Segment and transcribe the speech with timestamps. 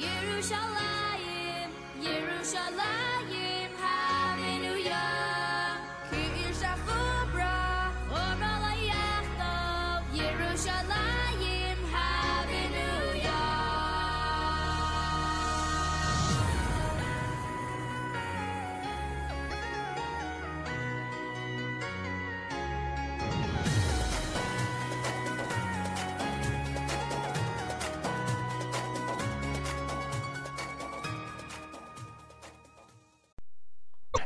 [0.00, 1.70] Yeruşalayim,
[2.02, 2.99] Yeruşalayim.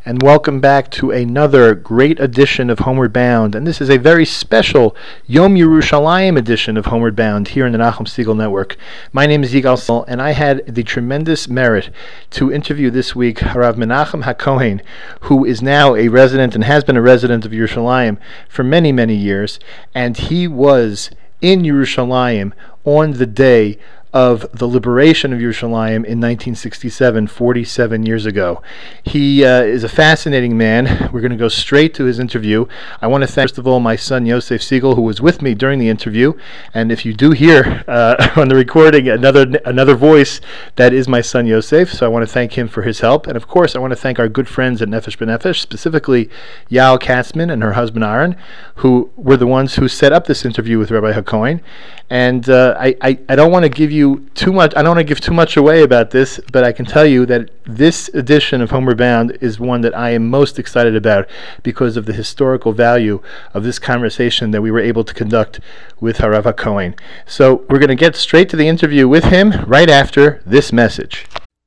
[0.06, 3.54] And welcome back to another great edition of Homeward Bound.
[3.54, 4.94] And this is a very special
[5.26, 8.76] Yom Yerushalayim edition of Homeward Bound here in the Nachum Segal Network.
[9.14, 11.88] My name is Yigal Sol, and I had the tremendous merit
[12.32, 14.82] to interview this week Harav Menachem HaCohen,
[15.20, 19.14] who is now a resident and has been a resident of Yerushalayim for many, many
[19.14, 19.58] years.
[19.94, 21.08] And he was
[21.40, 22.52] in Yerushalayim
[22.84, 23.78] on the day
[24.14, 28.62] of the liberation of Yerushalayim in 1967, 47 years ago.
[29.04, 31.10] He uh, is a fascinating man.
[31.12, 32.66] We're going to go straight to his interview.
[33.00, 35.54] I want to thank, first of all, my son Yosef Siegel, who was with me
[35.54, 36.32] during the interview.
[36.72, 40.40] And if you do hear uh, on the recording another another voice,
[40.76, 41.92] that is my son Yosef.
[41.92, 43.26] So I want to thank him for his help.
[43.26, 46.30] And of course, I want to thank our good friends at Nefesh B'Nefesh, specifically
[46.70, 48.34] Yael Katzman and her husband Aaron,
[48.76, 51.60] who were the ones who set up this interview with Rabbi HaCohen.
[52.08, 54.03] And uh, I, I, I don't want to give you
[54.34, 56.84] too much, I don't want to give too much away about this, but I can
[56.84, 60.96] tell you that this edition of Homeward Bound is one that I am most excited
[60.96, 61.28] about
[61.62, 65.60] because of the historical value of this conversation that we were able to conduct
[66.00, 66.98] with Harav HaCohen.
[67.26, 71.26] So we're going to get straight to the interview with him right after this message.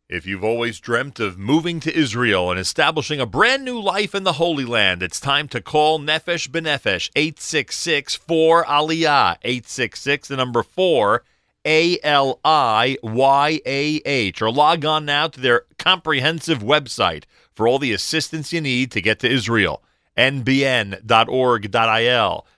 [0.09, 4.23] If you've always dreamt of moving to Israel and establishing a brand new life in
[4.23, 10.63] the Holy Land, it's time to call Nefesh B'Nefesh 866 4 Aliyah 866 the number
[10.63, 11.23] 4
[11.67, 17.67] A L I Y A H or log on now to their comprehensive website for
[17.67, 19.83] all the assistance you need to get to Israel
[20.17, 20.97] nbn.org.il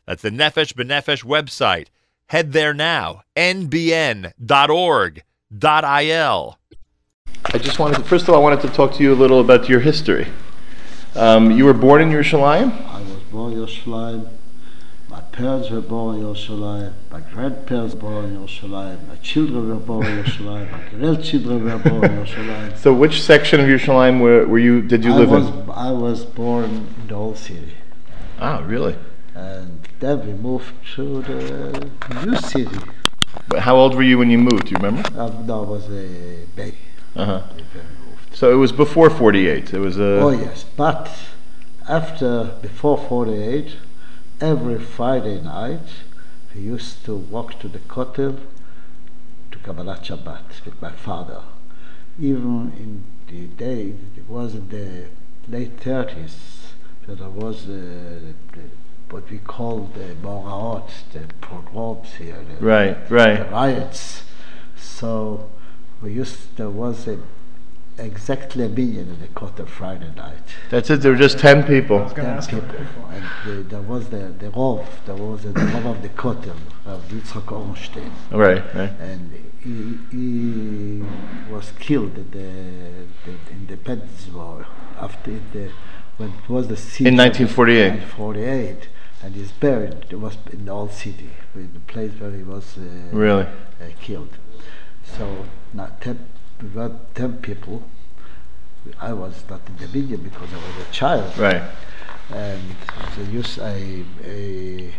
[0.06, 1.88] that's the Nefesh B'Nefesh website
[2.28, 4.36] head there now nbn.org.il
[7.52, 9.40] I just wanted to, first of all, I wanted to talk to you a little
[9.40, 10.28] about your history.
[11.16, 12.70] Um, you were born in Yerushalayim?
[12.86, 14.39] I was born in Yerushalayim.
[15.40, 16.94] My parents were born in Yerushalayim.
[17.12, 19.08] My grandparents were born in Yerushalayim.
[19.08, 20.70] My children were born in Yerushalayim.
[20.70, 22.78] My grandchildren were born in Yerushalayim.
[22.78, 25.70] So which section of Yerushalayim were, were you, did you I live was, in?
[25.70, 27.74] I was born in the old city.
[28.42, 28.98] Ah, really?
[29.34, 31.90] And then we moved to the
[32.26, 32.78] new city.
[33.48, 34.66] But how old were you when you moved?
[34.66, 35.08] Do you remember?
[35.18, 36.78] Uh, no, I was a baby.
[37.16, 37.44] Uh-huh.
[37.48, 38.36] when we moved.
[38.36, 39.74] So it was before 48.
[39.74, 40.20] It was a...
[40.20, 41.10] Oh yes, but
[41.88, 43.78] after before forty eight,
[44.42, 45.88] every Friday night
[46.56, 48.40] we used to walk to the Kotel
[49.52, 51.42] to Kabbalat Shabbat with my father.
[52.18, 55.08] Even in the day, it was in the
[55.50, 56.74] late thirties,
[57.06, 58.20] so there was uh,
[58.54, 58.62] the,
[59.10, 64.24] what we call the Meoraot, the pogroms here, the, Right, the riots.
[64.78, 65.50] So
[66.02, 67.20] we used there was a
[68.00, 70.38] exactly a minyan in the Kotel Friday night.
[70.70, 71.02] That's it.
[71.02, 72.10] There were just 10 people.
[72.10, 72.70] Ten people.
[73.12, 76.56] And the, there was the, the Rov, there was the Rov of the Kotel,
[76.86, 78.12] of Yitzhak Orenstein.
[78.32, 78.92] Right, right.
[79.00, 81.04] And he, he
[81.52, 82.40] was killed in the,
[83.30, 84.66] in the Independence War
[85.00, 85.72] after the,
[86.18, 87.90] when it was the siege In of 1948.
[87.92, 88.90] 1948.
[89.22, 92.78] And he's buried, it was in the old city, in the place where he was
[92.78, 93.44] uh, Really?
[93.44, 94.30] uh, killed.
[95.04, 96.26] So now ten,
[96.62, 97.84] we were ten people.
[99.00, 101.38] I was not in the video because I was a child.
[101.38, 101.64] Right.
[102.32, 102.76] And
[103.18, 104.94] they used a, a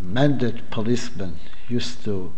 [0.00, 1.38] mandate policeman
[1.68, 2.32] used to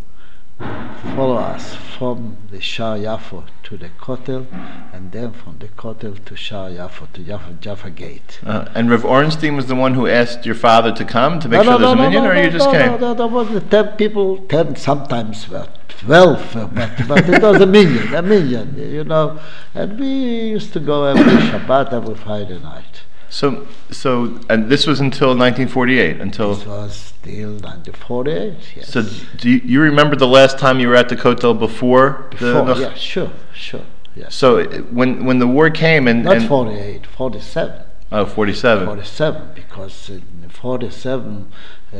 [1.16, 4.46] follow us from the Sha'ar Yafo to the Kotel,
[4.92, 8.40] and then from the Kotel to Sha'ar Yafo to Jaffa, Jaffa Gate.
[8.44, 11.62] Uh, and Rev Orenstein was the one who asked your father to come to make
[11.64, 12.90] sure there's a minyan, or you just no, came?
[12.92, 15.68] No, no, there was the ten people, ten sometimes were
[16.00, 19.38] twelve, uh, but, but it was a minyan, a minyan, you know.
[19.74, 23.02] And we used to go every Shabbat, every Friday night.
[23.28, 26.54] So, so, and this was until 1948, until.
[26.54, 28.88] This was still 1948, yes.
[28.88, 29.02] So,
[29.36, 32.26] do you, you remember the last time you were at the Kotel before?
[32.30, 33.86] Before, the- yeah, sure, sure,
[34.16, 34.34] yes.
[34.34, 37.82] So, when when the war came and, Not and 48, 47.
[38.10, 38.86] oh, 47.
[38.86, 41.52] 47, because in 47
[41.92, 41.96] uh,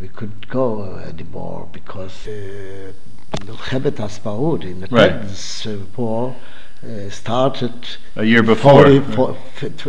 [0.00, 2.92] we couldn't go anymore because uh,
[3.32, 6.36] Milchemet Atzmaut, independence uh, war,
[6.82, 7.72] uh, started
[8.16, 8.84] A year before.
[8.84, 9.36] 40, for,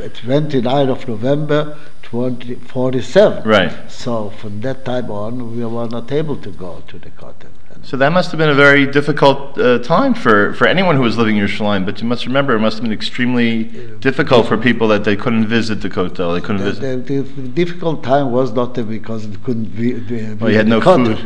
[0.10, 3.44] 29 of November 2047.
[3.44, 3.92] Right.
[3.92, 7.52] So from that time on, we were not able to go to the Kotel.
[7.84, 11.18] So that must have been a very difficult uh, time for, for anyone who was
[11.18, 11.86] living in Yerushalayim.
[11.86, 13.64] But you must remember, it must have been extremely
[14.00, 16.34] difficult for people that they couldn't visit the Kotel.
[16.36, 17.08] They couldn't The, visit.
[17.08, 19.94] the, the difficult time was not because it couldn't be.
[19.94, 21.18] be Oh, you had no food.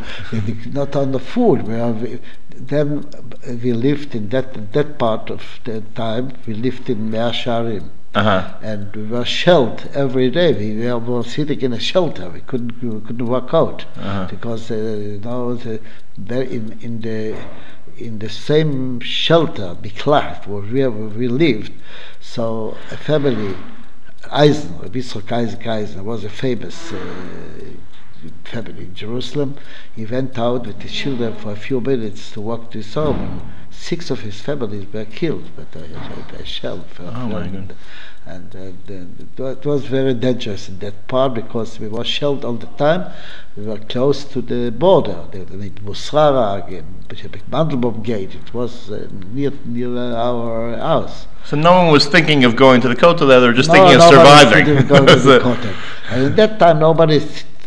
[0.74, 1.64] Not on the food.
[1.64, 2.20] We
[2.56, 3.06] then
[3.64, 6.34] we lived in that that part of the time.
[6.46, 7.32] We lived in Mea
[8.14, 8.20] Sharim.
[8.20, 8.58] Uh huh.
[8.62, 10.54] and we were shelled every day.
[10.54, 12.30] We were, sitting in a shelter.
[12.30, 14.28] We couldn't we couldn't work out Uh-huh.
[14.30, 15.80] because uh, you know the,
[16.18, 17.36] there in in the
[17.98, 21.72] in the same shelter, Miklat, where we, where we lived.
[22.20, 23.56] So a family,
[24.32, 26.92] Eisen, Yitzchak Isaac Eisen, was a famous.
[26.92, 26.98] Uh,
[28.44, 29.56] family in Jerusalem.
[29.96, 33.42] He went out with the children for a few minutes to walk to his home.
[33.90, 36.86] Six of his families were killed by a, a shell.
[37.00, 37.74] Oh, my and,
[38.54, 42.72] and, uh, it was very dangerous in that part because we were shelled all the
[42.78, 43.12] time.
[43.58, 46.84] We were close to the border, the, the Musrara,
[47.50, 48.36] Mandelbaum Gate.
[48.36, 51.26] It was uh, near near our house.
[51.46, 53.28] So no one was thinking of going to the Kotel.
[53.28, 54.78] They were just No, thinking of surviving.
[54.78, 55.76] of going to the.
[56.12, 57.20] And at that time, nobody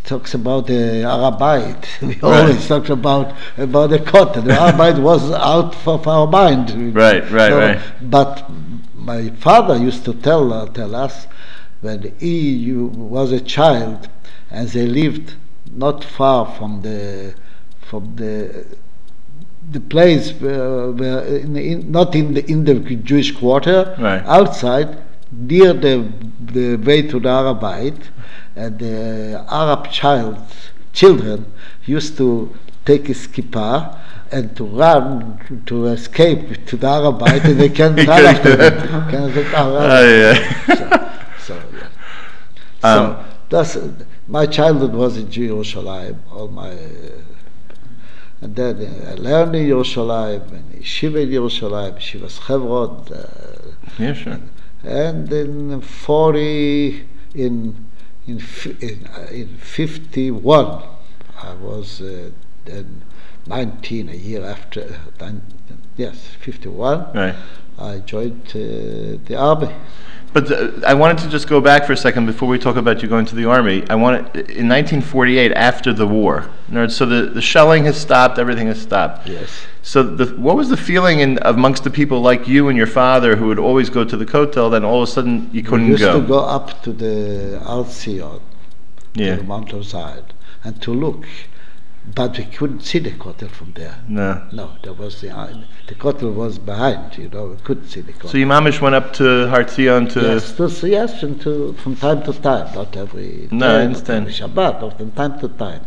[0.05, 1.85] talks about the Har HaBayit.
[2.03, 2.23] We Right.
[2.25, 4.45] always talk about about the Kotel.
[4.45, 6.95] The Har HaBayit was out of our mind.
[6.95, 7.81] Right, right, right.
[8.03, 8.45] But
[8.95, 11.27] my father used to tell uh, tell us
[11.81, 14.09] when he was a child,
[14.51, 15.35] and they lived
[15.75, 17.35] not far from the
[17.81, 18.65] from the
[19.71, 22.75] the place where, where in, in, not in the in the
[23.11, 24.23] Jewish quarter, Right.
[24.27, 24.99] outside
[25.33, 26.06] near the
[26.53, 28.01] the way to the Har HaBayit,
[28.56, 30.39] and the Arab child
[30.93, 31.53] children
[31.87, 32.55] used to
[32.85, 33.99] take his kippah
[34.31, 38.75] and to run to, escape to the Har HaBayit, and they can't run after that.
[39.11, 41.29] Can they- oh, Oh, yeah.
[41.39, 42.89] so, yeah.
[42.89, 43.79] Um, so that's
[44.29, 46.23] my childhood was in Jerusalem.
[46.33, 46.77] All my
[48.41, 54.12] and then uh, I learned in Jerusalem and yeshiva in Jerusalem, Yeshivas Chevron, uh, yeah,
[54.12, 54.39] sure.
[54.83, 57.87] and in forty in
[58.26, 58.41] in
[58.81, 60.82] in, uh, in fifty one,
[61.43, 62.31] I was uh,
[62.65, 63.03] then
[63.47, 65.00] nineteen a year after.
[65.21, 65.43] Nine,
[65.97, 67.12] yes, fifty one.
[67.15, 67.35] Right.
[67.79, 69.75] I joined uh, the army.
[70.35, 73.03] But uh, I wanted to just go back for a second before we talk about
[73.03, 73.85] you going to the army.
[73.89, 76.51] I want in 1948, after the war.
[76.69, 79.29] in other words, So the, the shelling has stopped, everything has stopped.
[79.29, 79.49] Yes.
[79.83, 83.37] So the, what was the feeling in, amongst the people like you and your father
[83.37, 85.91] who would always go to the Kotel, then all of a sudden you couldn't go.
[85.93, 86.21] used go?
[86.21, 88.41] to go up to the Har Zion,
[89.15, 89.37] Yeah.
[89.37, 90.35] to the mountainside,
[90.65, 91.27] and to look,
[92.06, 93.97] but we couldn't see the Kotel from there.
[94.09, 94.47] No.
[94.53, 95.55] No, there was the uh,
[95.87, 97.17] the Kotel was behind.
[97.17, 98.31] You know, we couldn't see the Kotel.
[98.31, 99.83] So Imamish went up to Har to.
[99.83, 103.81] yes, to, yes, and to, from time to time, not every No, I day, not
[103.87, 104.27] understand.
[104.29, 105.87] Shabbat, but from time to time.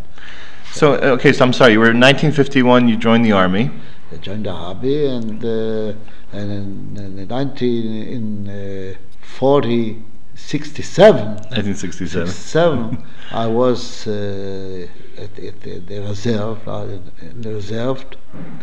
[0.72, 1.74] So uh, okay, so I'm sorry.
[1.74, 2.88] You were in 1951.
[2.88, 3.69] You joined the army.
[4.12, 5.94] I joined the army, and uh,
[6.31, 10.04] and in, in 19 in uh, 40,
[10.36, 11.25] 67.
[11.25, 12.28] 1967.
[12.28, 14.88] Seven, I was uh,
[15.36, 16.86] the, the reserve, uh,
[17.22, 18.06] in, the reserve,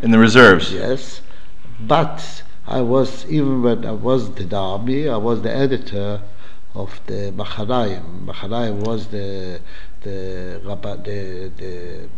[0.03, 0.73] In the reserves.
[0.73, 1.21] yes.
[1.81, 6.21] But I was even when I was in the army, I was the editor
[6.75, 8.27] of the Machanayim.
[8.27, 9.61] Machanayim was the
[10.03, 12.09] the the, the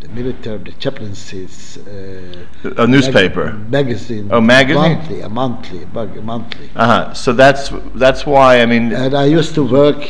[0.00, 3.52] the military, the chaplaincy's uh, A newspaper.
[3.54, 4.28] mag- magazine.
[4.30, 4.76] Oh, magazine?
[4.98, 5.84] Monthly, a monthly,
[6.20, 6.70] monthly.
[6.76, 7.14] Uh huh.
[7.14, 8.92] So that's that's why I mean.
[8.92, 10.06] And I used to work,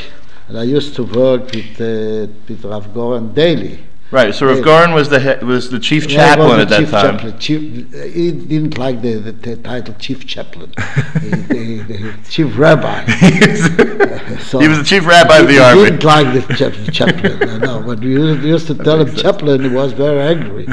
[0.48, 3.85] and I used to work with uh, with Rav Goren daily.
[4.10, 4.34] Right.
[4.34, 4.64] So Rav Yeah.
[4.64, 7.16] Goren was the was the chief chaplain was at that chief time.
[7.16, 7.38] Chaplain.
[7.38, 10.72] Chief, he didn't like the, the, the title chief chaplain,
[11.20, 13.04] he, the, the chief rabbi.
[14.40, 15.84] So he was the chief rabbi of the he army.
[15.84, 17.48] He didn't like the chap- chaplain.
[17.48, 19.62] I know, but we used, to tell him chaplain.
[19.62, 20.66] He was very angry.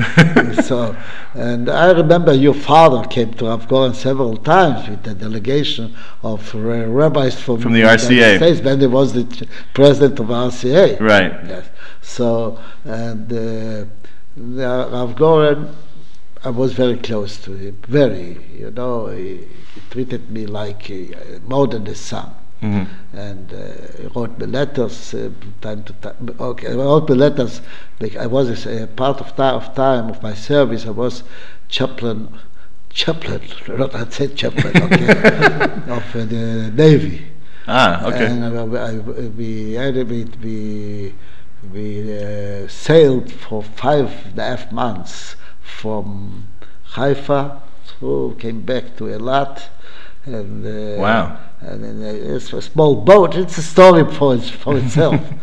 [0.63, 0.96] so,
[1.34, 6.54] and I remember your father came to Rav Goren several times with a delegation of
[6.56, 8.38] uh, rabbis from, From the United RCA.
[8.38, 11.00] States when he was the ch- president of RCA.
[11.00, 11.32] Right.
[11.48, 11.66] Yes.
[12.03, 13.86] So, and uh,
[14.38, 15.75] Rav Goren,
[16.43, 17.77] I was very close to him.
[17.88, 19.38] Very, you know, he,
[19.74, 22.29] he treated me like uh, more than a son
[22.62, 22.88] Mhm.
[23.13, 23.57] and uh,
[24.01, 25.29] he wrote me letters uh,
[25.60, 26.33] time to time.
[26.39, 27.60] Okay, I wrote me letters.
[28.00, 30.86] Like I was a part of time of time of my service.
[30.86, 31.24] I was
[31.67, 32.29] chaplain,
[32.89, 35.07] chaplain, not I said chaplain, okay,
[35.98, 37.25] of uh, the navy.
[37.67, 38.05] Ah.
[38.07, 38.27] Okay.
[38.27, 38.93] And I, I,
[39.39, 41.13] we had we we
[41.72, 46.48] we uh, sailed for five and a half months from
[46.96, 49.70] Haifa through, came back to Elat,
[50.25, 51.38] and uh, Wow.
[51.62, 53.36] and uh, it's a small boat.
[53.36, 55.22] It's a story for its, for itself.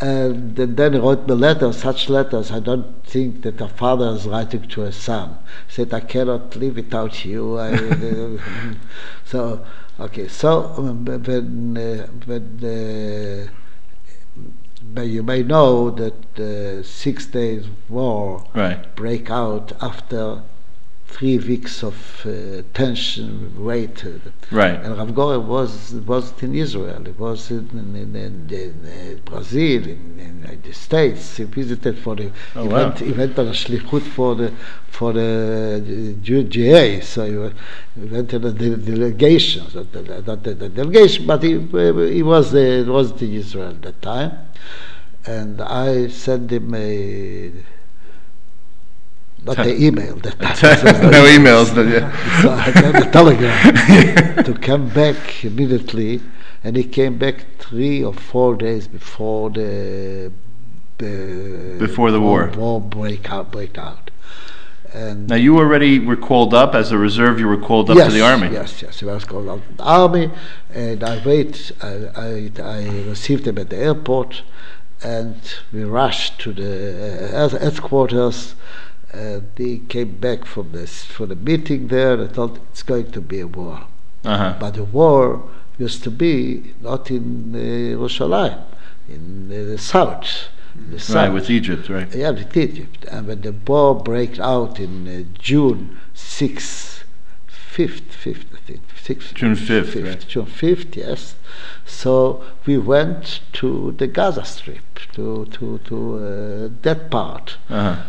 [0.00, 2.52] And then he wrote me letters, such letters.
[2.52, 5.36] I don't think that a father is writing to a son.
[5.66, 7.58] He said, I cannot live without you.
[7.58, 7.74] I,
[9.24, 9.66] so,
[9.98, 13.50] okay, so um, when, uh, when uh,
[14.96, 18.94] you may know that the Six Days War Right.
[18.96, 20.42] break out after
[21.08, 21.96] three weeks of
[22.26, 24.04] uh, tension, wait.
[24.04, 24.10] uh,
[24.50, 24.78] Right.
[24.84, 27.02] And Rav Goren was wasn't in Israel.
[27.04, 31.36] He was in, in, in, in, uh, Brazil, in, the States.
[31.38, 32.74] He visited for the Oh, he, wow.
[32.74, 34.52] went, he went on a shlichut for the
[34.90, 37.00] for the GA.
[37.00, 37.52] So he, wa-
[37.98, 41.52] he went to the de- delegation, so the, the, not the, the delegation, but he
[42.18, 44.32] he was uh, wasn't in Israel at that time.
[45.26, 47.52] And I sent him a
[49.48, 50.14] not the email.
[50.16, 50.30] The
[51.16, 51.74] no emails.
[51.74, 52.42] But yeah.
[52.42, 56.20] so I got a telegram to come back immediately,
[56.64, 60.32] and he came back three or four days before the,
[60.98, 62.50] the Before the war.
[62.56, 64.10] war break out break out.
[64.92, 67.38] And Now you already were called up as a reserve.
[67.38, 68.48] You were called up yes, to the army.
[68.50, 70.30] Yes, yes, I was called up to the army,
[70.72, 71.72] and I wait.
[71.82, 74.42] I, I, I received him at the airport,
[75.02, 75.36] and
[75.72, 78.54] we rushed to the uh, headquarters.
[79.26, 82.12] And he came back from this for the meeting there.
[82.14, 83.78] and I thought it's going to be a war,
[84.24, 84.52] Uh huh.
[84.60, 85.22] but the war
[85.86, 86.30] used to be
[86.88, 87.58] not in uh,
[87.96, 88.60] Yerushalayim,
[89.08, 90.28] in uh, the south.
[90.76, 91.16] in The south.
[91.16, 91.88] Right with Egypt.
[91.88, 92.10] Right.
[92.14, 93.00] Yeah, with Egypt.
[93.12, 95.12] And when the war broke out in uh,
[95.50, 95.80] June
[96.14, 97.02] 6th,
[97.76, 99.34] 5th, 5th, I think, 6th.
[99.34, 100.24] June 5th, right.
[100.32, 101.34] June 5th, yes.
[101.86, 107.56] So we went to the Gaza Strip, to, to, to uh, that part.
[107.68, 108.02] Uh huh.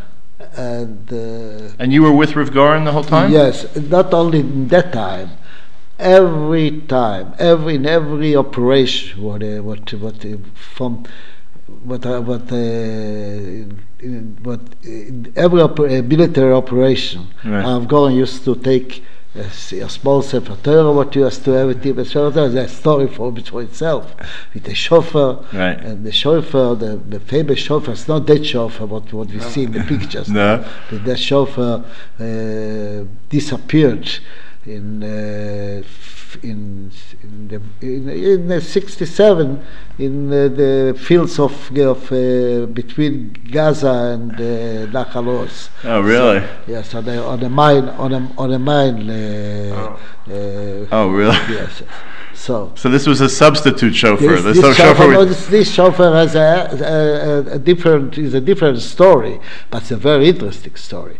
[0.55, 2.51] And uh, And you were with Rav
[2.85, 3.31] the whole time.
[3.31, 5.31] Yes, not only in that time,
[5.99, 11.03] every time, every in every operation, what uh, what what uh, from
[11.83, 13.67] what uh, what uh,
[14.47, 14.61] what
[15.35, 17.65] every oper- uh, military operation, Right.
[17.65, 19.03] Rav used to take.
[19.35, 23.07] A, s- a small sefer Torah, what you used to everything, but there's a story
[23.07, 24.15] for for itself,
[24.53, 25.79] with the chauffeur, Right.
[25.79, 29.63] and the chauffeur, the, the famous chauffeur, it's not that chauffeur, what, what we see
[29.65, 30.27] in the pictures.
[30.41, 30.65] No.
[30.89, 31.83] That the chauffeur
[32.19, 34.09] uh, disappeared
[34.69, 35.81] in uh,
[36.43, 36.91] in
[37.23, 39.65] in the in, in the 67
[39.97, 44.39] in uh, the fields of of uh, between Gaza and
[44.95, 45.69] uh, Oz.
[45.83, 46.43] Oh really?
[46.67, 49.09] Yes, on the on mine on a on a mine.
[49.09, 49.97] Uh,
[50.29, 51.37] uh, Oh really?
[51.49, 51.81] Yes.
[52.33, 52.71] So.
[52.75, 54.39] So this was a substitute chauffeur.
[54.39, 58.33] This, this, chauffeur, chauffeur no, this, this chauffeur has a, a, a, a different is
[58.33, 61.19] a different story, but it's a very interesting story.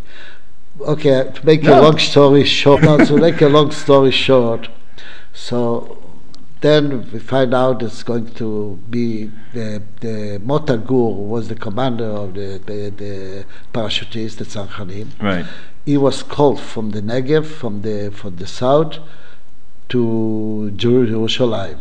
[0.81, 1.79] Okay, to make No.
[1.79, 4.69] a long story short, no, to make a long story short,
[5.33, 5.97] so
[6.61, 11.55] then we find out it's going to be the the Motta Gur who was the
[11.55, 15.07] commander of the the, the parachutist, the Tzanchanim.
[15.21, 15.45] right.
[15.85, 18.99] He was called from the Negev, from the from the south,
[19.89, 21.79] to Jerusalem.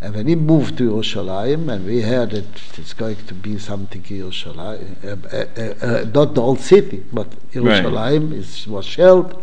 [0.00, 4.00] And when he moved to Jerusalem, and we heard that it's going to be something
[4.08, 9.42] in Jerusalem, uh, uh, uh, uh, not the old city, but Jerusalem is, was shelled.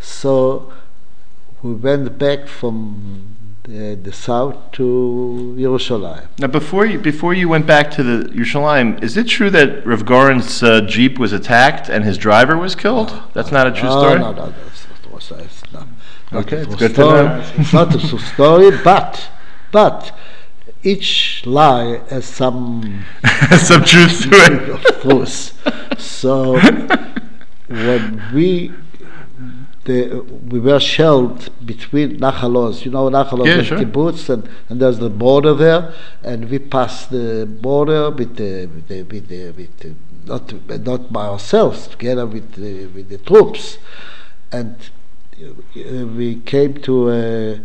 [0.00, 0.72] So
[1.62, 6.28] we went back from the, the south to Jerusalem.
[6.38, 10.04] Now, before you before you went back to the Yerushalayim, is it true that Rav
[10.04, 13.20] Goren's uh, jeep was attacked and his driver was killed?
[13.34, 14.20] That's not a true Oh, story.
[14.20, 15.32] No, no, that's not, was,
[15.72, 15.88] not,
[16.32, 17.24] Okay, it's good to story.
[17.24, 17.44] know.
[17.56, 19.28] it's not a true story, but
[19.72, 20.12] but
[20.82, 23.04] each lie has some
[23.58, 24.68] Some truth to it.
[24.70, 25.52] of course.
[25.98, 26.58] So
[27.68, 28.72] when we
[29.84, 33.78] the, we were shelled between Nachal Oz, you know Nachal Oz Yeah, sure.
[33.78, 38.88] kibbutz, and, and there's the border there, and we passed the border with the with
[38.88, 39.94] the, with the, with the
[40.26, 40.52] not
[40.84, 43.78] not by ourselves, together with the, with the troops,
[44.52, 44.76] and
[45.42, 47.60] uh, we came to a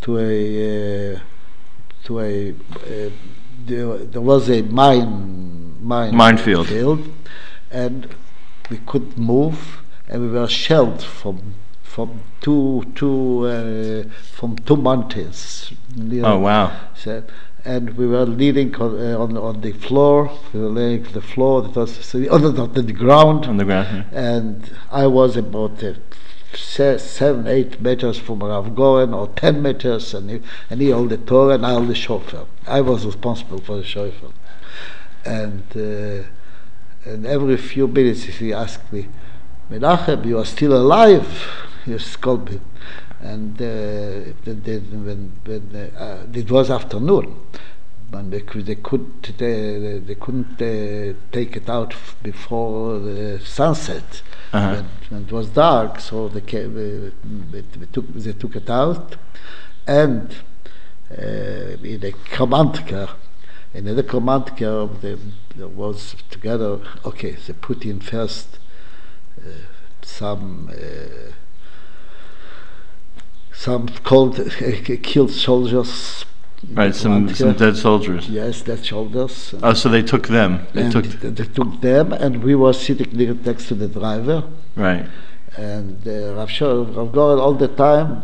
[0.00, 1.20] to a uh,
[2.06, 3.10] to a uh,
[3.66, 6.68] there, there was a mine mine Minefield.
[6.68, 7.08] field,
[7.70, 8.08] and
[8.70, 14.04] we couldn't move, and we were shelled from from two two uh,
[14.38, 15.72] from two mountains.
[16.22, 16.72] Oh wow.
[16.94, 17.22] so,
[17.64, 20.30] and we were leaning on, uh, on on the floor.
[20.52, 21.62] We were laying on the floor.
[21.62, 23.88] That was on the, on the ground On the ground.
[24.12, 24.36] yeah.
[24.36, 25.94] and I was about uh,
[26.56, 31.18] seven, eight meters from Rav Goren, or ten meters, and he, and he held the
[31.18, 32.46] Torah, and I held the shofar.
[32.66, 34.30] I was responsible for the shofar.
[35.24, 36.24] And, uh,
[37.04, 39.08] and every few minutes he asked me,
[39.70, 41.26] Menachem, you are still alive?
[41.86, 42.60] Used to me.
[43.20, 47.36] And uh, when, when uh, uh, it was afternoon,
[48.10, 54.22] but they, could, they could they, they couldn't uh, take it out before the sunset.
[54.56, 54.82] Uh-huh.
[55.10, 57.10] When it was dark, so they, uh,
[57.50, 59.16] they, took they took it out,
[59.86, 60.34] and
[61.10, 63.10] uh, in the command car,
[63.74, 65.16] in the car, they,
[65.56, 66.80] was together.
[67.04, 68.58] Okay, they put in first
[69.38, 69.50] uh,
[70.02, 70.70] some.
[70.72, 71.32] Uh,
[73.52, 74.38] some cold,
[75.02, 76.26] killed soldiers.
[76.72, 78.28] Right, some some dead soldiers.
[78.28, 79.54] Yes, dead soldiers.
[79.62, 80.66] Oh, so they took them.
[80.72, 83.88] They and took th- they took them, and we were sitting near next to the
[83.88, 84.44] driver.
[84.74, 85.06] right.
[85.56, 88.22] And uh, Rav, Rav all the time,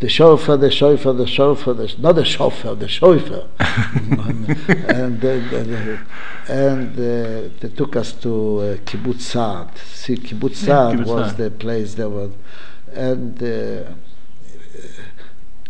[0.00, 3.46] the chauffeur, the chauffeur, the chauffeur, the, not the chauffeur, the chauffeur.
[3.58, 5.98] and uh,
[6.48, 9.76] and, uh, they took us to uh, Kibbutz Saad.
[9.78, 11.36] See, Kibbutz Saad Kibbutz was Saad.
[11.36, 12.32] the place there was,
[12.92, 13.92] and uh,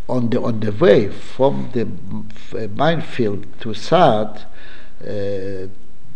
[0.08, 4.42] on the on the way from the m- f- uh, minefield to Saad,
[5.02, 5.66] uh,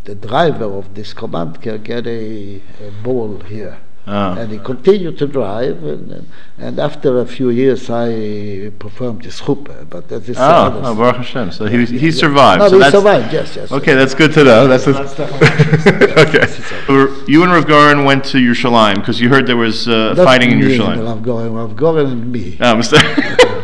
[0.04, 3.78] the driver of this command car get a, a ball here.
[4.06, 4.32] Oh.
[4.32, 6.26] And he continued to drive, and,
[6.58, 9.88] and after a few years, I performed the chuppah.
[9.88, 10.96] But that is Oh, another oh, story.
[10.96, 11.52] Baruch Hashem.
[11.52, 12.60] So he he survived.
[12.60, 13.32] No, so he that's, survived.
[13.32, 13.70] Yes, yes.
[13.70, 14.66] Okay, that's good to know.
[14.66, 15.20] That's, That's
[16.24, 17.30] okay.
[17.30, 20.60] You and Rav Goren went to Yerushalayim because you heard there was uh, fighting in
[20.60, 21.04] me and Yerushalayim.
[21.04, 22.56] Rav Goren, Rav Goren and me.
[22.60, 23.04] Oh, mistake.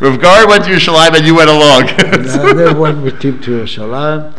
[0.00, 1.88] Rav Goren went to Yerushalayim and you went along.
[1.88, 2.24] and
[2.58, 4.32] then went with him to Yerushalayim,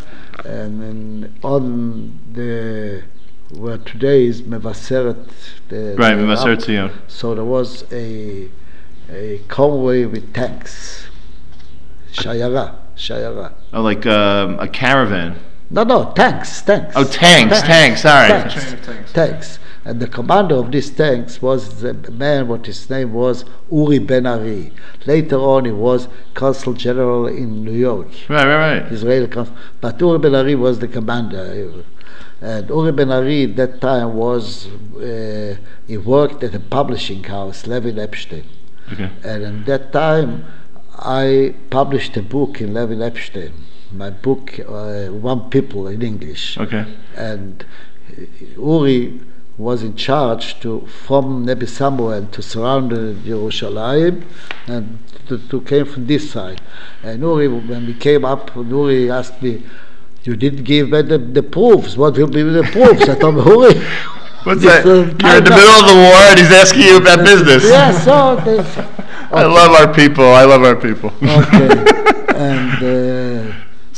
[0.45, 3.03] and then on the
[3.51, 5.27] where today is Mevaseret.
[5.67, 6.91] The, right, the Mevaseret Zion.
[7.07, 8.49] So there was a
[9.09, 11.07] a convoy with tanks,
[12.13, 13.53] Shayara, Shayara.
[13.73, 15.39] Oh, like um, a caravan.
[15.71, 16.93] No, no, tanks, tanks.
[16.95, 18.01] Oh, tanks, tanks.
[18.01, 18.29] Sorry.
[18.29, 19.59] tanks, tanks.
[19.85, 24.25] And the commander of these tanks was the man, what his name was, Uri Ben
[24.25, 24.71] Ari.
[25.05, 28.07] Later on, he was consul general in New York.
[28.27, 28.91] Right, right, right.
[28.91, 29.55] Israeli consul.
[29.79, 31.83] But Uri Ben Ari was the commander.
[32.41, 35.55] And Uri Ben Ari at that time was, uh,
[35.87, 38.45] he worked at a publishing house, Levin Epstein.
[38.91, 39.09] Okay.
[39.23, 40.45] And at that time,
[40.97, 43.53] I published a book in Levin Epstein.
[43.91, 46.85] My book, uh, One People in English Okay.
[47.15, 47.65] and
[48.57, 49.19] Uri
[49.57, 52.91] was in charge to from Nebi Samuel to surround
[53.25, 54.23] Jerusalem
[54.67, 56.61] and to, to came from this side.
[57.03, 59.63] And Uri, when we came up, Uri asked me,
[60.23, 61.97] "You didn't give me the, the proofs.
[61.97, 63.73] What will be the proofs?" I told him, "Uri."
[64.43, 64.85] What's that?
[64.85, 67.63] uh, You're in the middle of the war and he's asking you about business.
[67.75, 68.59] Yeah, so they,
[69.35, 70.23] I love our people.
[70.41, 71.11] I love our people.
[71.21, 71.69] okay,
[72.49, 72.83] and.
[72.83, 73.28] Uh,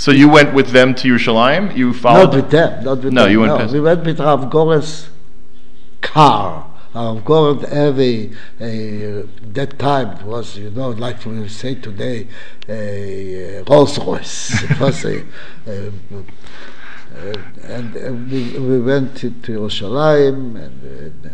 [0.01, 1.77] So you went with them to Yerushalayim?
[1.77, 2.33] You followed?
[2.33, 2.83] Not with them.
[2.83, 3.31] Not with No, them.
[3.33, 5.09] you went no, past- we went with Rav Goren's
[6.01, 6.65] car.
[6.95, 9.23] Rav have a, a
[9.57, 12.27] that time it was you know like we say today
[12.67, 14.63] a, uh Rolls Royce.
[14.71, 15.23] it was a,
[15.67, 17.35] a, uh,
[17.75, 21.25] and uh, we, we went to, to Yerushalayim and.
[21.27, 21.29] Uh,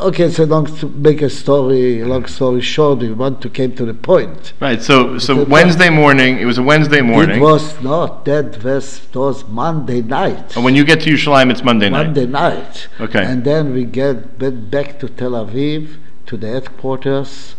[0.00, 3.84] Okay, so long to make a story, long story short, we want to came to
[3.84, 4.52] the point.
[4.60, 4.80] Right.
[4.80, 6.38] So so It Wednesday morning.
[6.38, 7.38] It was a Wednesday morning.
[7.38, 10.54] It was not that was, was Monday night.
[10.54, 12.06] and when you get to Yerushalayim, it's Monday night.
[12.06, 12.88] Monday night.
[13.00, 13.24] Okay.
[13.24, 17.56] And then we get went back to Tel Aviv to the headquarters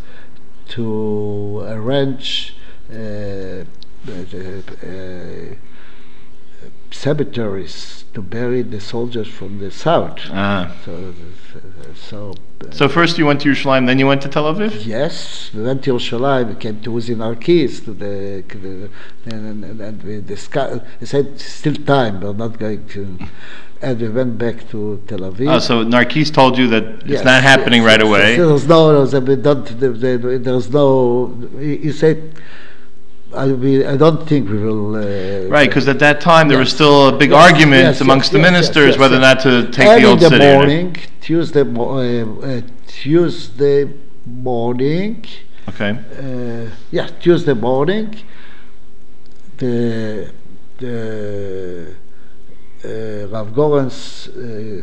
[0.70, 2.56] to arrange
[2.90, 3.66] uh,
[4.06, 5.69] the, uh,
[6.92, 10.20] cemeteries to bury the soldiers from the south.
[10.32, 10.76] Ah.
[10.86, 11.14] So,
[11.96, 12.34] so
[12.68, 14.86] uh, So first you went to Yerushalayim, then you went to Tel Aviv.
[14.86, 16.50] Yes, we went to Yerushalayim.
[16.50, 18.90] We came to Uzi Narkis to the, the
[19.36, 20.82] and, and, and we discussed.
[21.04, 23.18] Said still time, we're not going to.
[23.82, 25.54] And we went back to Tel Aviv.
[25.56, 28.30] Oh, so Narkis told you that it's Yes, not happening yes, right away.
[28.36, 28.40] yes.
[28.48, 30.92] There's no, there's, a- we don't, there- there- there's no.
[31.60, 32.18] He he said,
[33.34, 34.96] I, we, I don't think we will.
[34.96, 38.28] Uh, Right, because at that time there was still a big Yes, argument yes, amongst
[38.28, 40.46] yes, the ministers yes, whether or not to take and the old the city.
[40.46, 43.92] or morning, Tuesday, mo- uh, uh, Tuesday
[44.26, 45.26] morning,
[45.70, 45.92] Okay.
[45.92, 48.16] uh, yeah, Tuesday morning,
[49.58, 50.32] the
[50.80, 51.96] the
[52.86, 54.82] uh, Rav Goren's uh,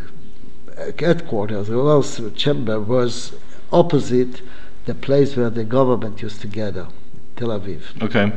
[0.98, 3.32] headquarters, the Royal's chamber, was
[3.72, 4.42] opposite
[4.84, 6.86] the place where the government used to gather,
[7.35, 7.81] Tel Aviv.
[8.01, 8.31] Okay.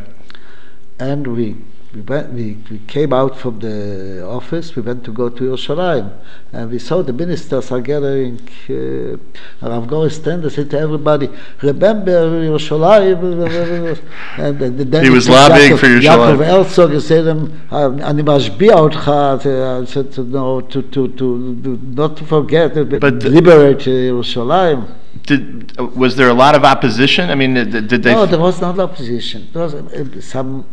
[0.99, 1.57] And we
[1.95, 4.75] we went, we, we came out from the office.
[4.75, 6.11] We went to go to Yerushalayim,
[6.53, 8.41] and we saw the ministers are gathering.
[8.69, 9.17] Uh,
[9.65, 11.29] Rav Goren stand and said to everybody,
[11.63, 12.11] "Remember
[12.49, 14.01] Yerushalayim."
[14.39, 16.37] and then, then He was said, lobbying Yaakov, for Yerushalayim.
[16.39, 21.17] Yaakov Herzog he said them, "אני משביע אותך." I said, "No, to to to,
[21.63, 24.83] to not to forget, but But- liberate uh, Yerushalayim."
[25.30, 27.30] did uh, was there a lot of opposition?
[27.34, 28.14] I mean, did, did they?
[28.14, 29.48] No, there was not opposition.
[29.54, 30.66] There was uh, some,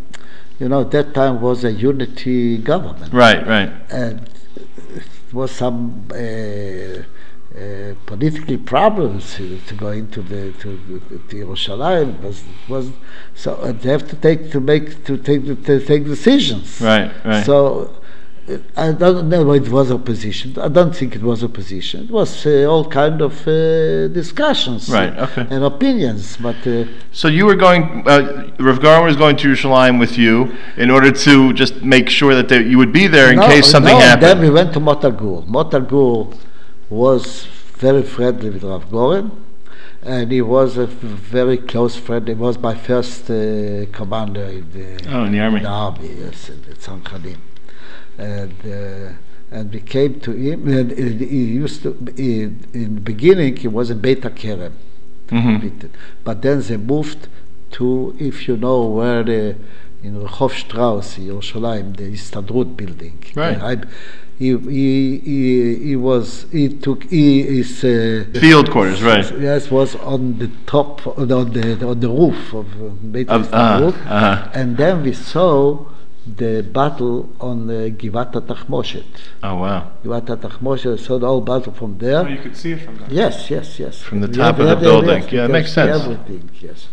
[0.58, 3.12] you know, at that time was a unity government.
[3.12, 3.70] right, right.
[3.90, 4.14] and
[5.00, 10.68] it was some uh, uh, political problems to, to go into the to,
[11.28, 12.08] to Yerushalayim.
[12.22, 12.90] Was, was
[13.34, 16.80] so they have to take to make to take to take decisions.
[16.80, 17.44] Right, right.
[17.46, 17.58] So.
[18.76, 20.56] I don't know it was opposition.
[20.58, 22.04] I don't think it was opposition.
[22.04, 25.46] It was uh, all kind of uh, discussions Right, okay.
[25.50, 26.36] and opinions.
[26.36, 30.56] But uh, So you were going, uh, Rav Goren was going to Yerushalayim with you
[30.76, 33.66] in order to just make sure that they, you would be there in No, case
[33.66, 34.22] something no, happened.
[34.22, 35.42] Then we went to Motta Gur.
[35.50, 36.32] Motagur
[36.88, 39.30] was very friendly with Rav Goren,
[40.02, 42.28] and he was a very close friend.
[42.28, 45.56] He was my first uh, commander in the, Oh, in the army.
[45.58, 46.62] in the army, yes, in
[48.16, 49.12] the And, uh,
[49.56, 53.90] and we came to him, and he used to, in, in the beginning, he was
[53.90, 54.72] in Beit HaKerem.
[55.28, 55.90] Mhm.
[56.24, 57.28] But then they moved
[57.72, 59.56] to, if you know where the,
[60.02, 63.18] in Rehov Strauss, in Yerushalayim, the Histadrut building.
[63.34, 63.60] Right.
[63.60, 63.76] I,
[64.38, 69.24] he, he, he, he was, he took, he is, uh, Field quarters, right.
[69.40, 73.56] yes, was on the top, on the, on the roof of uh, Beit Of- uh,
[73.56, 74.50] uh-huh.
[74.52, 75.86] And then we saw
[76.26, 79.04] the battle on the Givat HaTachmoshet.
[79.42, 79.92] Oh, wow.
[80.04, 82.20] Givat HaTachmoshet, saw the whole battle from there.
[82.20, 83.08] Oh, you could see it from there.
[83.10, 84.02] Yes, yes, yes.
[84.02, 85.22] From the top have- of the building.
[85.22, 86.02] yes, Yeah, it makes sense.
[86.02, 86.88] Everything, yes.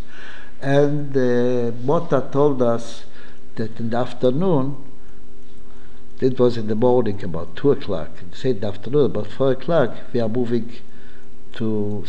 [0.61, 3.05] And uh, Mota told us
[3.55, 4.77] that in the afternoon,
[6.21, 8.09] it was in the morning about two o'clock.
[8.33, 10.71] Say in the afternoon about four o'clock, we are moving
[11.53, 12.05] to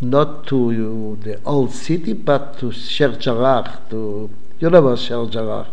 [0.00, 3.78] not to uh, the old city, but to Sheikh Jarrah.
[3.90, 5.68] To you know about Sheikh Jarrah?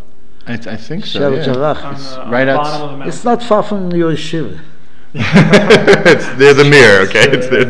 [0.48, 1.34] I, I think so.
[1.34, 1.44] Yeah.
[1.44, 1.76] Jarrah.
[1.76, 3.08] On the, on right the bottom of the mountain.
[3.10, 4.60] It's not far from your yeshiva.
[5.14, 7.26] it's, there's a mirror, okay?
[7.32, 7.68] It's there.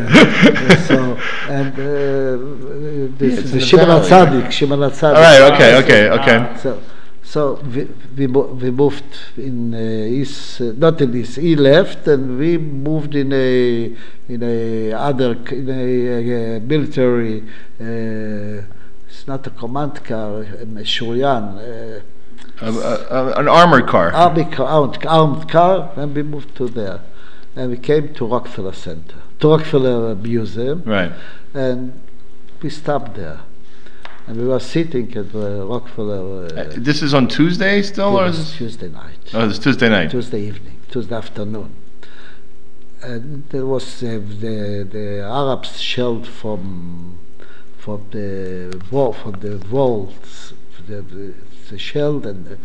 [0.90, 1.18] so
[1.50, 4.42] and uh, this it's is the the Shimon valley.
[4.42, 5.16] HaTzadik, Shimon HaTzadik.
[5.16, 6.20] All right, okay, Ah, okay, ah.
[6.20, 6.60] okay.
[6.60, 6.82] So,
[7.24, 7.40] so
[7.74, 7.88] we
[8.18, 9.78] we, mo- we moved in uh,
[10.22, 11.36] east, uh, not in east.
[11.38, 13.96] He left, and we moved in a
[14.30, 17.44] in a other in a, uh military.
[17.80, 18.64] Uh,
[19.10, 22.02] it's not a command car, a shuryan,
[22.62, 24.12] an armored car.
[24.14, 27.02] army car, armed, armed car, and we moved to there,
[27.56, 31.12] and we came to Rockefeller Center, to Rockefeller Museum, Right.
[31.54, 32.00] and
[32.62, 33.42] we stopped there,
[34.28, 36.46] and we were sitting at the Rockefeller.
[36.46, 38.54] Uh, Uh, this is on Tuesday still, or is?
[38.54, 39.20] Tuesday night.
[39.34, 40.10] Oh, it's Tuesday night.
[40.12, 41.70] Tuesday evening, Tuesday afternoon.
[43.04, 47.20] And there was uh, the the Arabs shelled from
[47.78, 50.54] from the wall from the walls,
[50.88, 51.34] the, the
[51.78, 52.58] shelled and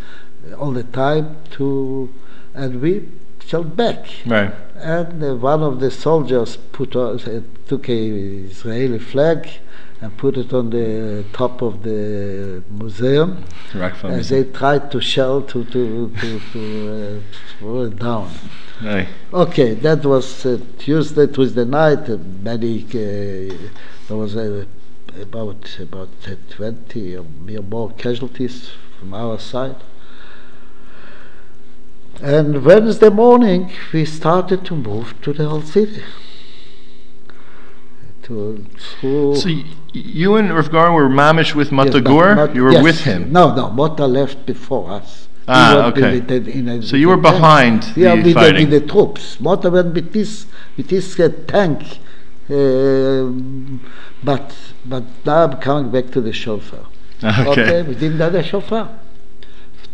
[0.58, 2.12] all the time to,
[2.54, 3.08] and we
[3.46, 4.06] shelled back.
[4.26, 4.52] Right.
[4.76, 9.48] And uh, one of the soldiers put on, uh, took a Israeli flag
[10.00, 13.44] and put it on the top of the museum.
[13.74, 17.22] As they tried to shell to to to, to
[17.62, 18.30] uh, it down.
[18.82, 19.08] Right.
[19.32, 22.10] Okay, that was uh, Tuesday, Tuesday night.
[22.10, 23.54] Uh, many uh,
[24.08, 26.08] there was about about
[26.50, 27.24] twenty or
[27.62, 28.70] more casualties
[29.02, 29.76] from our side.
[32.22, 36.04] And Wednesday morning, we started to move to the whole city.
[38.24, 39.34] To through.
[39.34, 39.48] So
[39.92, 42.36] you and Rav were mamish with Yes, Motta Gur?
[42.36, 42.84] not- you were yes.
[42.84, 43.32] with him?
[43.32, 45.26] No, no, Mota left before us.
[45.48, 46.12] Ah, okay.
[46.20, 47.40] with the- in a- So you were with the tank.
[47.40, 49.40] behind Yeah, with, the, with the troops.
[49.40, 51.98] Mota went with this, with this uh, tank.
[52.48, 53.80] Um,
[54.22, 56.84] but but now I'm coming back to the chauffeur.
[57.46, 57.82] Okay.
[57.82, 58.88] we didn't have a chauffeur.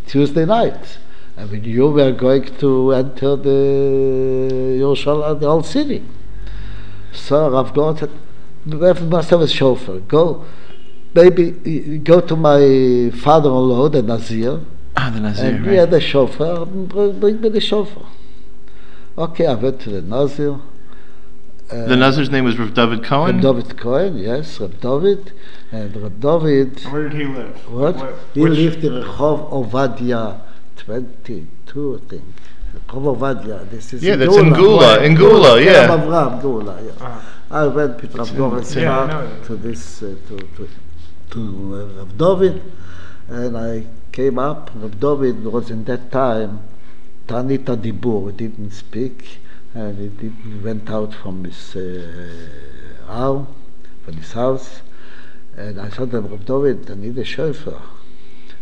[0.07, 0.99] Tuesday night.
[1.37, 6.03] I mean, you were going to enter the Yerushalayim, the whole city.
[7.13, 8.11] So Rav Goren said,
[8.67, 10.01] "We must have a chauffeur.
[10.01, 10.45] Go,
[11.15, 14.61] maybe go to my father-in-law, the Nazir,
[14.97, 15.79] Ah, the Nazir, and he right.
[15.81, 16.65] had a chauffeur.
[16.65, 18.07] Bring, bring me the chauffeur.
[19.17, 20.57] Okay, I went to the Nazir.
[21.71, 23.37] Uh, The Nazir's name was Rav David Cohen?
[23.37, 25.33] Reb David Cohen, yes, Reb David,
[25.71, 26.81] and Reb David.
[26.85, 27.71] Where did he live?
[27.71, 27.97] What?
[27.97, 30.41] Wh- he which- lived in Rehov Ovadia
[30.77, 32.25] 22, I think.
[32.89, 35.87] Rehov Ovadia, this is Yeah, in that's in Geula, in Geula, yeah.
[35.89, 37.05] Kerem Avraham, Geula, yeah.
[37.07, 37.21] Uh-huh.
[37.51, 39.45] I went with Rav Goren's Yeah, I car know that.
[39.47, 40.69] to this, uh, to, to,
[41.31, 41.41] to
[41.75, 42.63] uh, Rav David,
[43.29, 44.71] and I came up.
[44.75, 46.61] Rav David was in that time
[47.27, 49.39] Ta'anit Dibur, he didn't speak,
[49.75, 53.47] and he didn't, went out from his uh, arm,
[54.05, 54.83] from his house.
[55.57, 57.81] And I told him, Rav David, I need a chauffeur.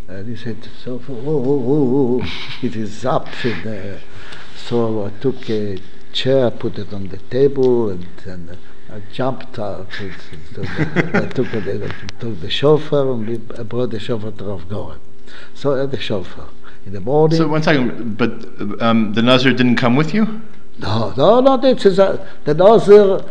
[0.08, 3.28] And he said, so, oh, oh, oh, oh, it is up.
[3.44, 3.98] And, uh,
[4.56, 5.78] so I took a
[6.12, 8.56] chair, put it on the table, and, and
[8.90, 10.12] I jumped out the,
[11.14, 15.00] I took the, took the chauffeur and we, brought the chauffeur to Rav Goren.
[15.54, 16.48] So I had the chauffeur
[16.86, 17.36] in the morning.
[17.36, 18.30] So one second, but
[18.80, 20.40] um, the Nazir didn't come with you?
[20.78, 21.56] No, no, no.
[21.56, 23.24] This is a, the Nazir.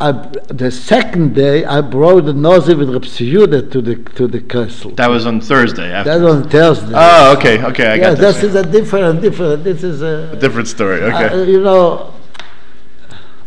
[0.00, 4.92] I, the second day, I brought the Nazir with Reb to the to the castle.
[4.92, 5.92] That was on Thursday.
[5.92, 6.18] After.
[6.18, 6.92] That was on Thursday.
[6.94, 8.44] Oh, okay, okay, I yeah, got this this.
[8.44, 9.64] is a different, different.
[9.64, 11.02] This is a, different story.
[11.02, 11.28] Okay.
[11.28, 12.14] uh, you know.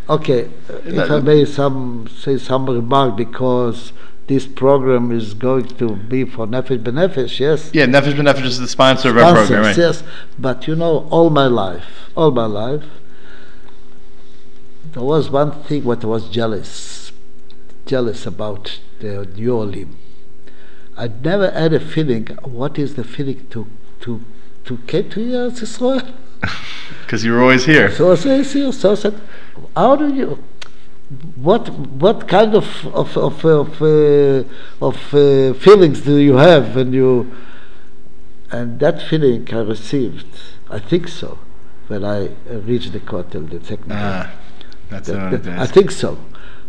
[0.09, 0.49] Okay,
[0.85, 3.93] if I may some say some remark because
[4.27, 7.69] this program is going to be for Nefesh B'Nefesh, yes.
[7.73, 9.77] yeah, Nefesh B'Nefesh is the sponsor of our program, right?
[9.77, 10.03] Yes,
[10.37, 12.83] but you know, all my life, all my life,
[14.93, 17.11] there was one thing what I was jealous,
[17.85, 19.97] jealous about the New Olim.
[20.97, 22.27] I never had a feeling.
[22.43, 23.67] What is the feeling to
[24.01, 24.23] to
[24.65, 26.01] to came to Eretz Israel?
[27.03, 27.91] Because you were always here.
[27.91, 29.21] So I said, so I said,
[29.75, 30.43] how do you?
[31.35, 34.43] What what kind of of of of, uh,
[34.81, 37.31] of uh, feelings do you have when you?
[38.51, 40.27] And that feeling I received,
[40.69, 41.39] I think so,
[41.87, 43.95] when I reached the Kotel the technical.
[43.97, 44.31] Ah,
[44.91, 46.09] that's That- another that- I think so,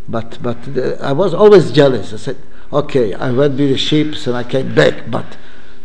[0.09, 2.07] but but uh, I was always jealous.
[2.13, 2.39] I said,
[2.81, 5.29] okay, I went with the sheep and I came back, but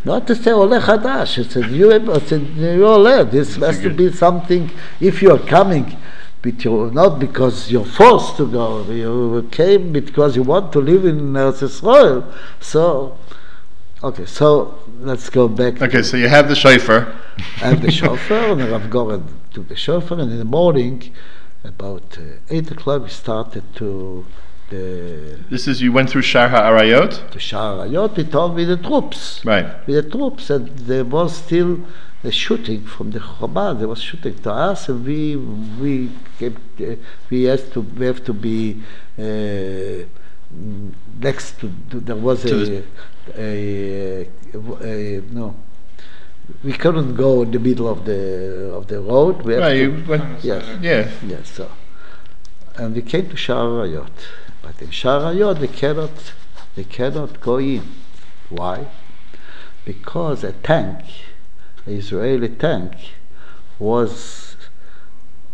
[0.06, 1.32] not to say Ole Hadash.
[1.44, 3.26] I said, you, I said, you're Ole.
[3.26, 4.64] This has to be something.
[5.10, 5.98] If you are coming,
[6.42, 8.68] but you not because you're forced to go.
[9.02, 12.18] You came because you want to live in Eretz Israel.
[12.74, 13.18] So,
[14.10, 14.48] okay, so
[15.02, 15.82] let's go back.
[15.82, 17.02] Okay, so you have the shofar.
[17.62, 19.24] I have the chauffeur, and Rav Goren
[19.54, 21.12] took the chauffeur, and in the morning,
[21.68, 24.26] about uh, 8 o'clock, we started to
[24.70, 27.32] the, This is you went through Shar HaArayot?
[27.32, 29.44] to Shar Ayot, we told with the troops.
[29.46, 29.66] Right.
[29.88, 31.80] With the troops, and there was still
[32.24, 36.96] the shooting from the Chabad, there was shooting to us, and we, we, kept, uh,
[37.30, 38.82] we, had to, we have to be
[39.18, 40.06] uh,
[41.20, 42.84] next to, to there was a,
[43.38, 45.56] a, a, a, no,
[46.64, 49.42] we couldn't go in the middle of the of the road.
[49.44, 51.10] We Right, to, went, yes, yeah.
[51.26, 51.50] yes.
[51.50, 51.70] So,
[52.76, 54.10] and we came to Sharayot,
[54.62, 56.34] but in Sharayot they cannot
[56.76, 57.84] they cannot go in.
[58.50, 58.88] Why?
[59.86, 61.04] Because a tank,
[61.86, 62.94] an Israeli tank,
[63.80, 64.47] was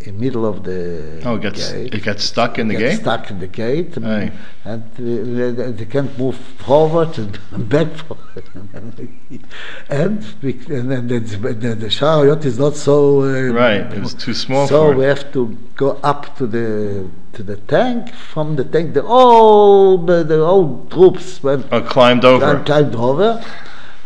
[0.07, 1.93] in middle of the Oh, it gets gate.
[1.95, 2.99] it got stuck in the gate.
[2.99, 4.31] stuck in the gate, and, Aye.
[4.65, 7.39] and uh, they, they can't move forward and
[7.69, 8.43] back forward.
[9.89, 14.13] and we, and then the, the, the chariot is not so uh, Right, it was
[14.13, 18.13] too small So we have to go up to the to the tank.
[18.13, 22.63] From the tank, the all the, old troops went Oh, climbed over.
[22.63, 23.43] climbed over,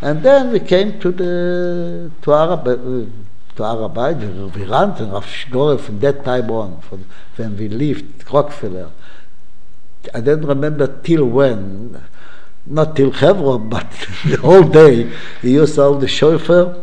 [0.02, 3.06] and then we came to the to Arab, uh,
[3.58, 8.92] to we ran to Rav Shgore from that time on, from when we left Rockefeller.
[10.14, 12.02] I don't remember till when,
[12.66, 13.90] not till Hebron, but
[14.26, 15.12] the whole day.
[15.42, 16.76] He used all the shofar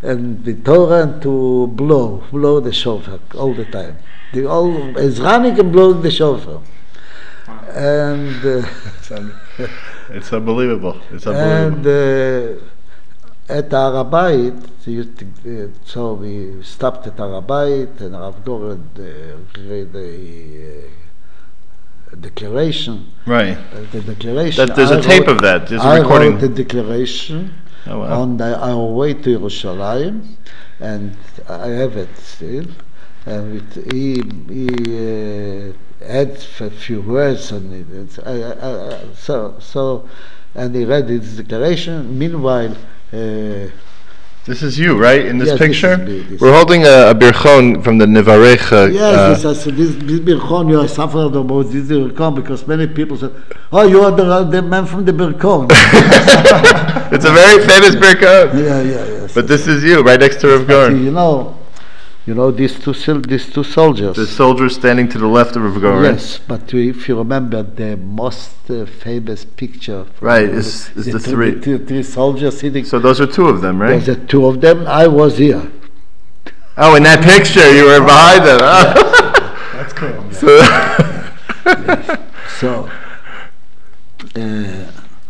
[0.00, 3.98] and the Torah to blow, blow the shofar all the time.
[4.32, 4.72] The all
[5.20, 6.60] running and blowing the shofar.
[7.74, 8.66] And uh,
[8.98, 9.34] It's, un-
[10.10, 11.00] it's unbelievable.
[11.10, 12.62] It's and unbelievable.
[12.64, 12.71] uh,
[13.48, 14.04] at uh,
[15.84, 20.84] so we stopped at Har HaBayit and Rav Goren read the
[22.20, 23.12] declaration.
[23.26, 23.56] right.
[23.56, 24.66] Uh, the declaration.
[24.66, 25.68] That, there's a I tape wrote- of that.
[25.68, 26.32] There's a I recording.
[26.32, 27.54] wrote the declaration
[27.86, 28.20] Oh, wow.
[28.22, 30.36] on the, our way to Yerushalayim,
[30.78, 31.16] and
[31.48, 32.66] I have it still.
[33.26, 34.68] And it, he he
[35.68, 35.72] uh,
[36.04, 38.18] adds a few words on it.
[38.24, 40.08] I, I, I, so so,
[40.54, 42.18] and he read his declaration.
[42.18, 42.76] Meanwhile.
[43.12, 43.68] Uh,
[44.44, 45.92] This is you, right, in this Yes, picture?
[45.92, 48.72] is me, this We're holding a, a birchon from the Nevarech.
[48.72, 52.88] Uh, Yes, uh, yes, this, this Birkon, you are suffering about this Birkon because many
[52.88, 53.28] people say,
[53.70, 55.68] oh, you are the, the man from the Birkon.
[57.14, 58.44] it's a very famous birchon.
[58.54, 59.32] yeah, yeah, yes.
[59.34, 61.04] But this is you, right next to Rav Goren.
[61.04, 61.56] you know,
[62.26, 64.16] you know these two sil- these two soldiers.
[64.16, 66.04] The soldiers standing to the left of Rav Goren.
[66.14, 71.18] Yes, but if you remember the most uh, famous picture, Right, the- is- is the
[71.18, 71.50] three.
[71.54, 72.84] the three soldiers sitting.
[72.84, 73.90] So those are two of them, right?
[74.02, 74.86] There's the two of them.
[74.86, 75.70] I was here.
[76.76, 78.60] Oh, in that picture, you were behind them.
[78.62, 78.94] huh
[79.74, 80.22] That's cool.
[82.62, 82.88] So,
[84.36, 84.40] uh,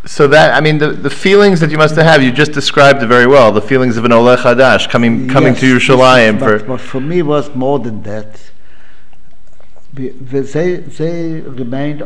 [0.04, 3.06] So that I mean, the, the feelings that you must have, you just described it
[3.06, 3.52] very well.
[3.52, 7.00] The feelings of an Olech Hadash coming coming to yes, Yerushalayim but, for but for
[7.00, 8.40] me it was more than that.
[9.92, 12.00] They they remained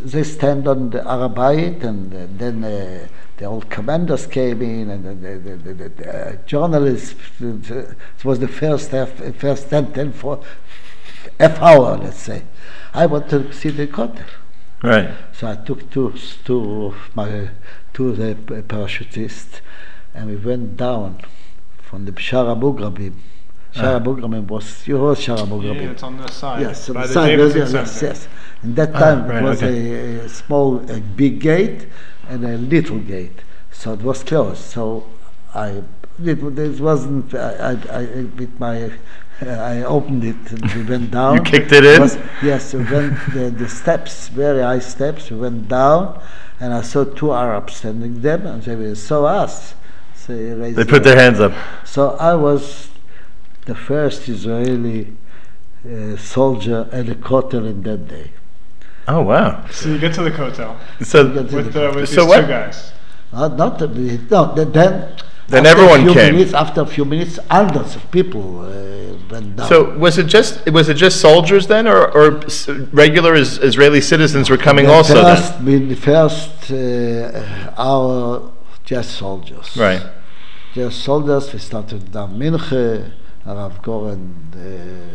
[0.00, 3.06] they stand on the Har HaBayit and then uh,
[3.36, 7.14] the old commanders came in and the, the, the, the, the uh, journalists.
[7.40, 10.42] It was the first half, first 10, 10 for,
[11.38, 12.44] half hour, let's say.
[12.94, 14.24] I want to see the Kotel.
[14.82, 15.10] Right.
[15.32, 17.50] So I took two, two of my
[17.92, 19.60] two of the parachutists,
[20.14, 21.22] and we went down
[21.82, 23.14] from the Shara Mugrabim.
[23.74, 23.80] Ah.
[23.80, 26.60] Shara Mugrabim was you heard Shara Yeah, it's on this side.
[26.60, 27.26] Yes, on the the side.
[27.36, 28.28] Davidson Yes, yes, yes.
[28.62, 30.18] In that ah, time, right, it was okay.
[30.18, 31.86] a, a small, a big gate
[32.28, 34.62] and a little gate, so it was closed.
[34.62, 35.06] So
[35.54, 35.82] I,
[36.22, 37.34] it, it wasn't.
[37.34, 38.02] I, I, I
[38.36, 38.92] with my,
[39.40, 41.36] I opened it and we went down.
[41.36, 42.00] You kicked it in?
[42.00, 45.30] was- yes, we went the, the steps, very high steps.
[45.30, 46.20] We went down,
[46.58, 49.74] and I saw two Arabs standing there, and they saw us.
[50.14, 51.52] So they, raised They put their hands up.
[51.84, 52.88] so I was
[53.66, 55.14] the first Israeli
[55.84, 58.30] uh, soldier at the Kotel in that day.
[59.06, 59.66] Oh wow.
[59.70, 62.46] So you get to the Kotel So with, the- uh, with So these what- two
[62.48, 62.92] guys.
[63.32, 63.86] Uh, not the,
[64.30, 65.14] no, the- then.
[65.48, 66.34] Then after everyone a few came.
[66.34, 69.68] Minutes, after a few minutes, hundreds of people uh, went down.
[69.68, 72.40] so was it just was it just soldiers then, or, or
[72.92, 75.36] regular is, Israeli citizens were coming the also then?
[75.36, 78.52] first, the first uh, hour,
[78.84, 79.76] just soldiers.
[79.76, 80.02] Right.
[80.74, 81.52] Just soldiers.
[81.52, 83.12] We started down Minche.
[83.46, 84.50] Rav Goren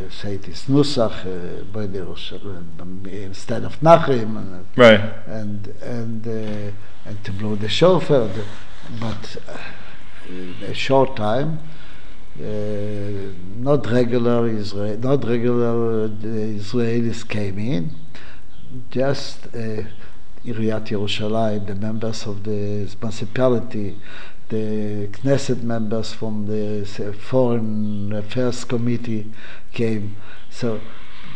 [0.09, 4.37] said his Nusach uh, by the Yerushalayim, instead of Nachem.
[4.37, 5.01] And, Right.
[5.27, 6.71] and and uh,
[7.05, 8.29] and to blow the shofar.
[9.01, 9.57] But uh,
[10.61, 11.59] a short time,
[12.39, 12.43] uh,
[13.57, 16.07] not regular Israel, not regular uh,
[16.59, 17.91] Israelis came in.
[18.89, 19.83] Just uh,
[20.45, 23.97] Iriat Yerushalayim, the members of the municipality,
[24.49, 29.29] the Knesset members from the uh, Foreign Affairs Committee
[29.73, 30.15] came.
[30.49, 30.81] So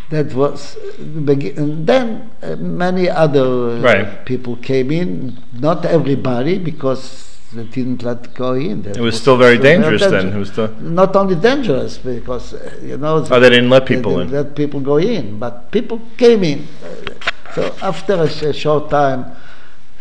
[0.10, 4.26] that was the begin- and then uh, many other uh, Right.
[4.26, 5.38] people came in.
[5.54, 8.86] Not everybody because didn't let go in.
[8.86, 10.34] It was still very dangerous then.
[10.34, 10.68] It was still.
[10.80, 13.26] not only dangerous because uh, you know.
[13.30, 14.34] Oh, they didn't let they people didn't in.
[14.36, 16.68] Let people go in, but people came in.
[17.54, 19.36] So after a, a short time,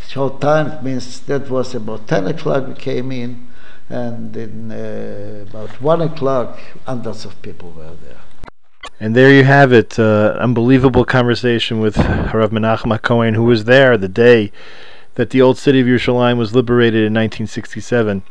[0.08, 3.46] short time means that was about ten o'clock we came in,
[3.88, 8.20] and in uh, about one o'clock, hundreds of people were there.
[9.00, 9.98] And there you have it.
[9.98, 14.52] Uh, unbelievable conversation with Harav Menachem HaCohen, who was there the day
[15.14, 18.22] that the old city of Yerushalayim was liberated in 1967.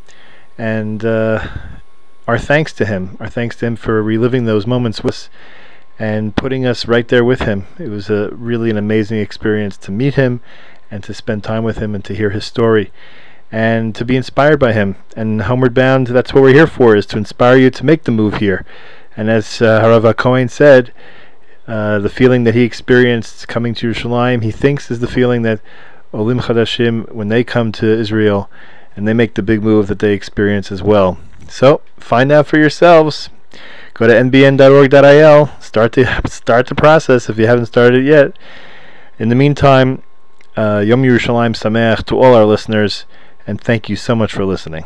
[0.58, 1.48] And uh,
[2.28, 3.18] our thanks to him.
[3.20, 5.30] Our thanks to him for reliving those moments with us
[6.00, 7.66] and putting us right there with him.
[7.78, 10.42] It was a really an amazing experience to meet him
[10.90, 12.92] and to spend time with him and to hear his story
[13.52, 14.96] and to be inspired by him.
[15.16, 18.12] And Homeward Bound, that's what we're here for, is to inspire you to make the
[18.12, 18.66] move here.
[19.16, 20.92] And as uh, Harav HaCohen said,
[21.68, 25.62] uh, the feeling that he experienced coming to Yerushalayim, he thinks is the feeling that
[26.14, 28.50] Olim Chadashim, when they come to Israel
[28.96, 31.18] and they make the big move, that they experience as well.
[31.50, 33.30] So find out for yourselves.
[33.94, 35.62] Go to nbn.org.il.
[35.62, 38.38] Start the start the process if you haven't started it yet.
[39.20, 40.04] In the meantime,
[40.56, 43.06] uh, Yom Yerushalayim Sameach to all our listeners,
[43.46, 44.86] and thank you so much for listening.